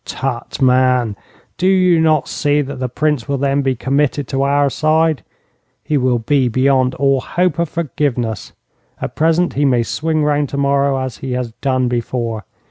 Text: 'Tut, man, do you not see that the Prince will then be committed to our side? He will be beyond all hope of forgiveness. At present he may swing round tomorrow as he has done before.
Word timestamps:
'Tut, 0.03 0.59
man, 0.59 1.15
do 1.59 1.67
you 1.67 2.01
not 2.01 2.27
see 2.27 2.59
that 2.63 2.79
the 2.79 2.89
Prince 2.89 3.27
will 3.27 3.37
then 3.37 3.61
be 3.61 3.75
committed 3.75 4.27
to 4.27 4.41
our 4.41 4.67
side? 4.67 5.23
He 5.83 5.95
will 5.95 6.17
be 6.17 6.47
beyond 6.47 6.95
all 6.95 7.21
hope 7.21 7.59
of 7.59 7.69
forgiveness. 7.69 8.53
At 8.99 9.15
present 9.15 9.53
he 9.53 9.63
may 9.63 9.83
swing 9.83 10.23
round 10.23 10.49
tomorrow 10.49 10.97
as 10.99 11.17
he 11.17 11.33
has 11.33 11.51
done 11.61 11.87
before. 11.87 12.45